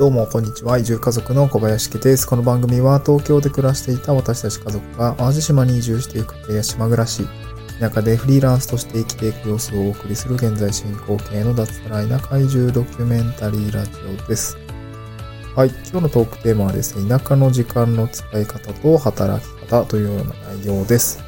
[0.00, 0.78] どうも、こんにちは。
[0.78, 2.26] 移住家族の小林家です。
[2.26, 7.28] この番組は東京で暮らしていた私たち家族が淡路島に移住していく家や島暮らし、
[7.78, 14.56] 田舎でフリーランスとして生きていく様子をお送りする現在進行形の脱サライな怪獣ドキュメンタリーラジオです。
[15.54, 21.22] はい、今日のトークテーマはですね、田舎の時間の使い方と働き方というような内容です。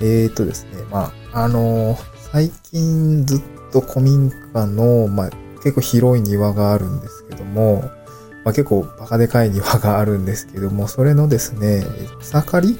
[0.00, 1.98] えーとですね、まあ、あのー、
[2.30, 3.40] 最近ずっ
[3.72, 5.30] と古民家の、まあ、
[5.62, 7.82] 結構広い庭があるんですけども、
[8.44, 11.84] まあ、結構バカでかい庭があるんですけども、それのですね、
[12.20, 12.78] 草刈り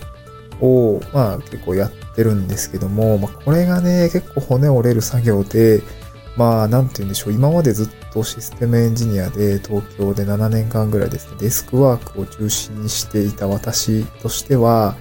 [0.60, 5.82] を、まあ結構やってるんですけども、まあこれがね、結構骨折れる作業で、
[6.36, 14.96] まあなんて言うんでしょう、今までずっとシステムエンジニアで東京で7年間ぐらいですね、デスクワークを中心にしていた私としては、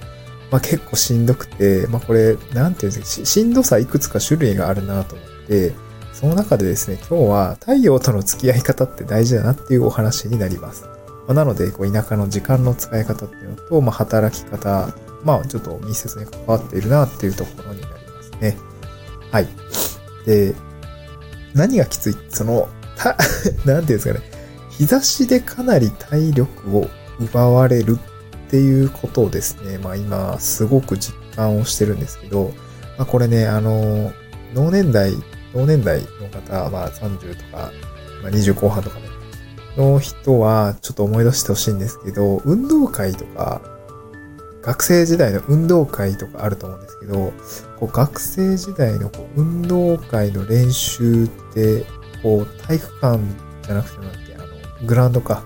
[0.50, 5.72] まあ結構しんどくて、まあこれ、なんて言うんですか、しんどさいくつか種類があるなと思って、
[6.22, 10.86] その中でですね、今日は太陽との付き合い方って大事だなっていうお話になります。
[11.26, 18.56] ま、なので、こう田舎の時間の使い方っていうのと、まあ、働き方、まあ、ちょっと密接に関わっているなっていうところになりますね。
[19.32, 19.48] はい。
[20.24, 20.54] で、
[21.54, 22.16] 何がきつい？
[22.28, 23.16] その、た、
[23.66, 24.20] なんていうんですかね。
[24.70, 27.98] 日差しでかなり体力を奪われる
[28.46, 32.52] っていうことをですね、まあ今、すごく実感をしてるんですけど、
[32.96, 34.12] まあこれね、あの、
[34.54, 35.12] 同年代
[35.52, 37.70] 同年代の方、まあ30とか、
[38.22, 39.12] まあ、20後半とかね、
[39.76, 43.60] の人はちょっと思い出してほしいんですけど、運動会とか、
[44.62, 47.32] 学生時代の運動会とかあると思うんですけど、
[47.80, 51.84] こう学生時代のこう運動会の練習って、
[52.22, 53.18] こう体育館
[53.62, 55.42] じゃなくてなんだっけ、あの、グラウンドか。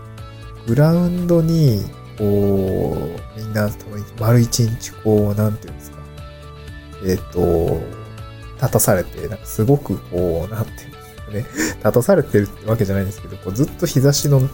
[0.66, 1.80] グラウンドに、
[2.18, 3.70] こう、みんな
[4.18, 5.98] 丸一日こう、なんていうんですか。
[7.04, 7.80] えっ、ー、と、
[8.56, 11.46] 立たされて、なんかすごくこう、なんていうんですかね、
[11.78, 14.48] 立たされてるってわけじゃないんですけど、こうずっと日差しの、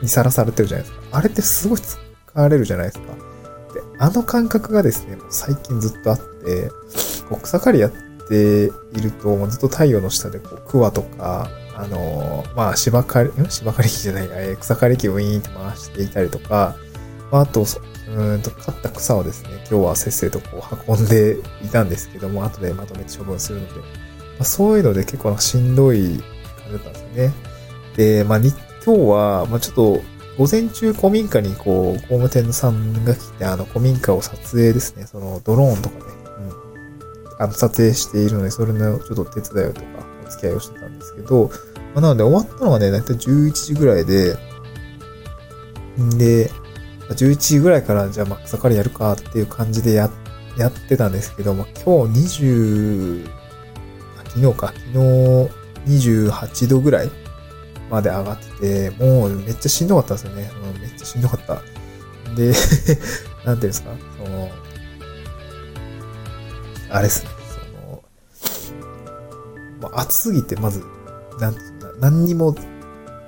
[0.00, 1.04] にさらされてるじゃないですか。
[1.12, 3.04] あれってすごい疲れるじゃないですか。
[3.74, 6.70] で、あの感覚がですね、最近ずっとあって、
[7.28, 7.92] こう草刈りやっ
[8.28, 16.76] ていると、ずっと太陽の下でこう、クワとか、あのー、まあ、芝刈り、芝刈り機じゃないや、え草刈り機をウィーンって回していたりとか、
[17.30, 17.64] まあ、あと、
[18.14, 23.84] うんと、刈った草をですね、今日はせっせとこう運んでいたんですけども、後でまとめて処分するので、ま
[24.40, 26.18] あ、そういうので結構しんどい感
[26.66, 27.34] じだったんですよね。
[27.96, 28.50] で、まあ、今
[28.84, 30.00] 日は、まあ、ちょっと、
[30.38, 36.04] 午前中古民家にこう、工務店さんが来て、あの、古民家を撮影ですね、そのドローンとかね、
[37.28, 39.86] うん、あの、撮影しているので、それのちょっと手伝いとか、
[40.26, 41.50] お付き合いをしてたんですけど、
[41.94, 44.36] まあ、なので終わったのがね、だいたい11時ぐらいで、
[46.16, 46.50] で、
[47.12, 50.10] 11時ぐらいからじゃあまあ草刈りやるかっていう感じでや、
[50.56, 53.28] やってたんですけども、今日20、
[54.24, 54.98] 昨日か、昨日
[55.86, 57.10] 28度ぐらい
[57.90, 60.50] まで上がってて、もうめっちゃしんどかったですよね。
[60.74, 61.62] うん、めっちゃしんどかった。
[62.34, 62.52] で、
[63.44, 63.90] なんていうんですか、
[64.24, 64.50] その、
[66.90, 68.04] あれですね、その、
[69.80, 70.82] まあ、暑すぎてまず、
[71.38, 71.56] なん
[72.00, 72.54] 何にも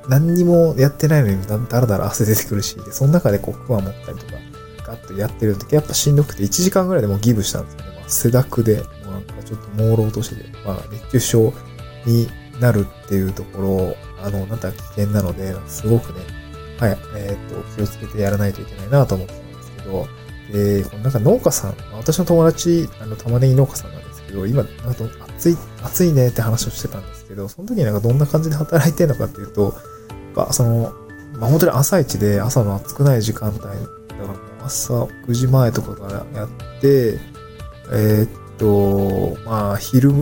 [0.08, 4.32] 何にもやってないのにだらだら汗出てくるし、で、その中でこう、クワ持ったりとか、
[4.86, 7.86] ガッとやってる時やっぱしんどくて、1時間ぐらいでもうギブしたんですよね。
[7.96, 11.52] まあ、汗だくで、もうなんかちょっと朦朧としてて、まあ、熱中症
[12.06, 12.28] に
[12.60, 16.20] なるっていうところ、あの、なんだ危険なので、すごくね、
[16.78, 20.06] はい、えっ、と、気をつけてやらないといけないなと思ってたんですけど、
[20.52, 25.04] で、このなんか農家さん、私の友達、あの、玉ねぎ農家さんなんですけど、今、なんか
[25.36, 29.74] 暑い、暑いねって話をしてたんですけど、その時になんかどんな感じで働いてるのかっていうと、
[30.34, 30.92] ぱ、その、
[31.38, 33.76] まあ、本当に朝一で朝の暑くない時間帯、だか
[34.60, 36.48] ら朝9時前とかからやっ
[36.80, 37.18] て、
[37.92, 38.28] えー、っ
[38.58, 40.12] と、まあ、昼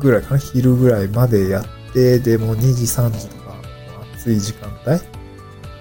[0.00, 3.54] ぐらいかな昼ぐらいまでやって、で、も2時、3時とか、
[4.14, 5.00] 暑い時間帯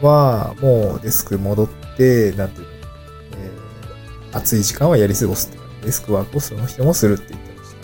[0.06, 2.78] は、もうデスク戻って、なんていうの、え、
[4.34, 7.76] 暑い時間はやり過ごすってデスクワークをその人もするって言ってまし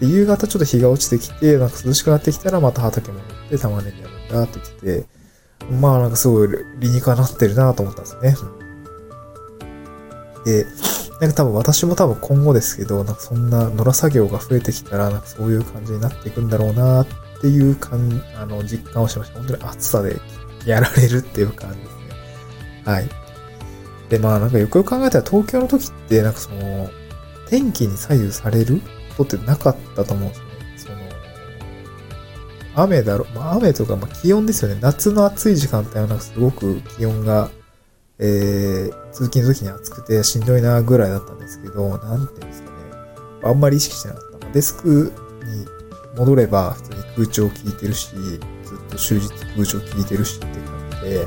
[0.00, 0.06] た。
[0.06, 5.06] で、夕方ちょっと日が落ちてきて、なんか涼しくなってきたらまた畑戻って玉ねぎやるなってきて、
[5.80, 6.48] まあなんかすごい
[6.78, 8.36] 理にかなってるなと思ったんですね。
[10.44, 10.66] で、
[11.20, 17.06] なんか多分私も多分今後ですけど、なんかそんな野良作業が増えてきたら、なんかそういう感じになっていくんだろうなっ
[17.40, 19.38] ていう感、あの、実感をしました。
[19.38, 20.20] 本当に暑さで
[20.66, 21.94] やられるっていう感じですね。
[22.84, 23.08] はい。
[24.08, 26.90] で、まあなんかよくよく考えたら東京の時って、なんかその、
[27.48, 28.80] 天気に左右される
[29.16, 30.43] ことってなかったと思うんです
[32.76, 34.78] 雨だろ、まあ、雨とか、まあ、気温ですよね。
[34.80, 37.50] 夏の暑い時間帯はなんかすごく気温が、
[38.18, 42.76] えー、通勤の時に暑くてしんどいなぐらいだったんですけど、なんていうんですかね。
[43.44, 44.50] あんまり意識してなかった。
[44.50, 45.12] デスク
[45.44, 45.66] に
[46.16, 48.40] 戻れば普通に空調効いてるし、ず
[48.74, 51.26] っと終日空調聞いてるしって感じで、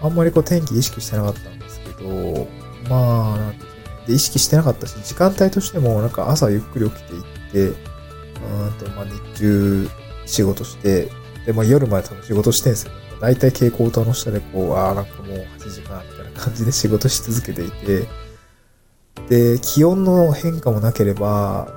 [0.00, 2.48] あんまりこう天気意識してなかったんですけど、
[2.88, 7.22] まあ、なんていうかね、で、意識してなかったし、時間帯としてもなんか朝ゆっくり起きていっ
[7.52, 9.88] て、うんと、まあ日中
[10.28, 11.08] 仕事して、
[11.46, 12.92] で、まあ夜まで多分仕事してんですよ。
[13.20, 18.06] 大体蛍光灯の下でこう、ああ、なんかもう8時間みたいな感じで仕事し続けていて、
[19.28, 21.68] で、気温の変化もなければ、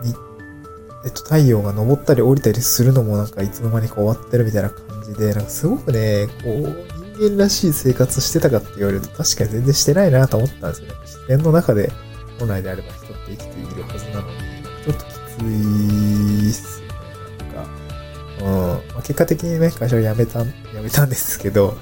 [1.04, 10.94] えっと、太陽が昇ったり降りたりするのもなんかいつの間にか終わってるみたいな感じで、なんかすごくね、こう、人間らしい生活してたかって言われると確かに全然してないなと思ったんですよね。
[11.02, 11.92] 自然の中で
[12.40, 14.38] 本来であれば人って生きているはずなのに、
[14.86, 16.91] ちょっときついっす。
[19.04, 20.52] あ、結果的にね、会社を辞めた、辞
[20.82, 21.74] めたんですけど、う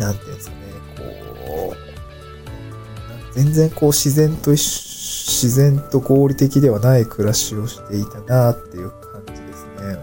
[0.00, 0.58] なんていうんですかね、
[0.96, 4.88] こう、全然こう自然と一
[5.28, 10.00] 自然と合理的ではない暮らしをしていたなっていう感じですね。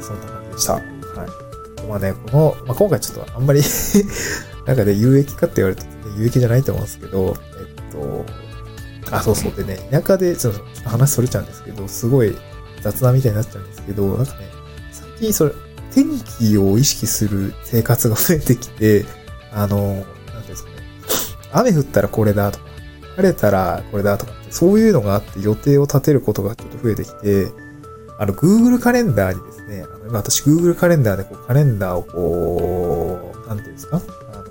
[0.00, 0.72] そんな感じでした。
[0.74, 1.88] はい。
[1.88, 3.62] まあね、この、まあ、今回ちょっとあんまり
[4.66, 9.52] なんかね、有益かって言われると、ね、有益じゃないと思うんですけど、えっと、あ、そうそう。
[9.52, 12.36] でね、田舎で、ちょっと話それちゃうんですけど、すごい
[12.82, 14.48] 雑談みたいになっちゃうんですけど、なんかね、
[14.92, 15.52] 最近それ、
[15.92, 16.06] 天
[16.38, 19.04] 気を意識する生活が増えてきて、
[19.52, 20.76] あの、なんていうんですかね、
[21.52, 22.64] 雨降ったらこれだとか、
[23.16, 27.48] 晴れたらこれだとかって、そういうのがあって予定を立てることがちょっと増えてきて、
[28.18, 34.00] あの、Google カレンダーにですね、あの今私 Google カレンダーでこうカレンダーをこう、なんていうんですか？
[34.32, 34.44] あの、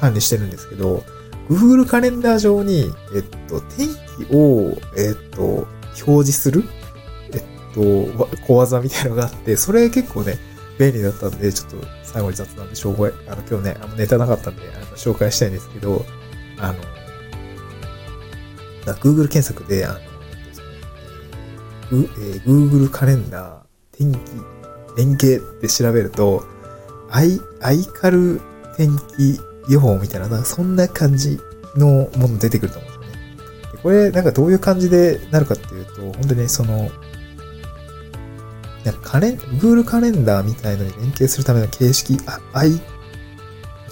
[0.00, 1.02] 管理してるんですけど、
[1.50, 3.88] Google カレンダー上に、えっと、天
[4.28, 5.66] 気を、えっと、
[6.06, 6.64] 表示する、
[7.74, 10.38] と、小技みたいなのがあって、それ結構ね、
[10.78, 16.04] 便利だったんで、ちょっと最後に雑談で紹介、あの、今日ね、あのネタなかったんで、あの紹介したいんですけど、
[16.58, 16.78] あの、
[18.94, 19.98] Google 検索で、あの、
[21.92, 24.18] えー、Google カレンダー、天気、
[24.96, 26.44] 連携って調べると、
[27.10, 28.40] アイ、アイカル
[28.76, 29.38] 天気
[29.68, 31.38] 予報みたいな、なんかそんな感じ
[31.76, 33.36] のもの出てくると思うんですよね。
[33.72, 36.90] でこれ、なんかどういう感じでなるかっていうと、本当にその、
[38.84, 42.80] なんかカレン、Google カレンダーみたいのに連携するための形式、あ、アイ、ちょっ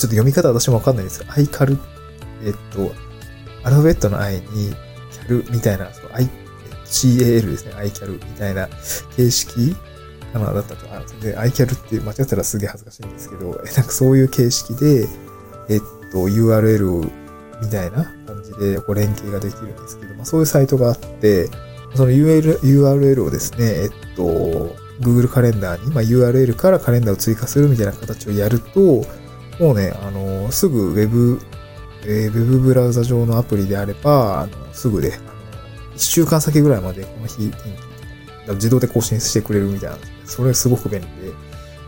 [0.01, 1.79] と読み方私もわかんないですアイカル、
[2.45, 2.93] えっと、
[3.63, 4.75] アルファベットの i に、
[5.13, 6.29] キャルみたいな、その i、
[6.87, 8.69] CAL ですね、iCal みたいな
[9.17, 9.77] 形式
[10.33, 10.87] かなだったと。
[10.93, 15.07] あ、で、iCal って間違ったらすげえ恥ずかしいんですけど、なんかそういう形式で、
[15.69, 15.81] えっ
[16.13, 17.11] と、URL
[17.61, 21.49] みたいな感じでこう連携ができるんですけど、まあそういうサイトがあって、
[21.95, 28.81] その U L URL をですね、えっと、Google カレンダーに、まあ、URL からカレンダーを追加するみたいな形をやると、
[29.59, 31.41] もうね、あの、すぐ Web
[32.07, 35.25] えー、ウェブブラウザ上のアプリであれば、あの、すぐで、あの、
[35.95, 37.53] 1週間先ぐらいまでこの日、
[38.55, 39.99] 自動で更新してくれるみたいな。
[40.25, 41.07] それすごく便利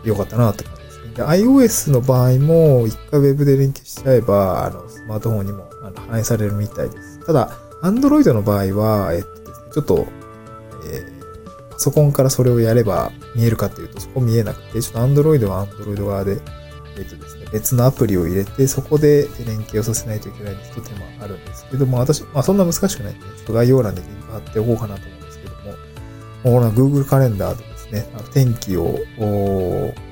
[0.03, 1.13] で、よかったなって感じですね。
[1.15, 5.67] で、iOS の場合も、一回ウェブで連携しちゃえば、あの、スマートフォンにも
[6.07, 7.25] 反映されるみたいです。
[7.25, 7.51] ただ、
[7.81, 10.07] Android の場合は、えっとですね、ちょっと、
[10.91, 11.12] えー、
[11.83, 16.39] ソコンからそれをやれば見えるかっていうと、そこ見えなくて、ちょっと Android は Android 側で、
[16.97, 25.73] えっとですね、別のアプリを入れて、そこで連携をさせないといけない一手間あるんですけども、私、まあそんな難しくないんで、ちょっと概要欄でリンク貼っておこうかなと思うんですけども、
[26.43, 28.97] この Google カレンダーでですね、天気を、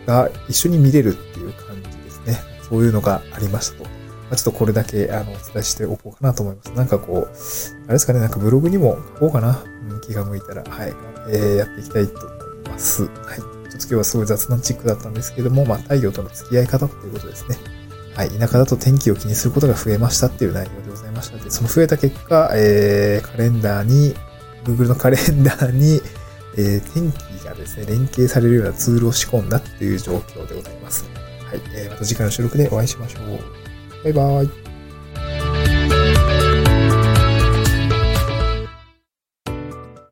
[0.06, 2.38] が一緒に見れるっていう感じですね。
[2.68, 4.01] そういうのがありましたと。
[4.32, 6.72] ま、ちょっとこれだけあのお伝えしておこうかなと思います。
[6.72, 9.62] なんかこう、あれですかね、なんかブログにも書こうかな。
[9.90, 10.94] うん、気が向いたら、はい、
[11.30, 13.04] えー、やっていきたいと思います。
[13.04, 13.12] はい。
[13.12, 17.58] ちょっと今日はすごい雑談チックだったんですけども、まあ、太陽との付き合い方っていうことですね。
[18.16, 18.30] はい。
[18.30, 24.16] 田舎だと天気を気にすることが増えましたっていう内容でございましたで、その増えた結果、えー、カレンダーに、
[24.64, 26.00] Google のカレンダーに、
[26.58, 31.04] えー、天気がですね、連携されるようなツールを仕込んだっていう状況でございます。
[31.46, 31.62] はい。
[31.76, 33.71] えー、また次回の収録でお会いしましょう。
[34.04, 34.61] バイバイ。